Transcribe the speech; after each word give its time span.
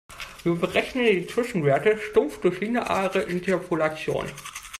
Wir 0.43 0.55
berechnen 0.55 1.05
die 1.05 1.27
Zwischenwerte 1.27 1.95
stumpf 1.99 2.41
durch 2.41 2.59
lineare 2.59 3.21
Interpolation. 3.21 4.25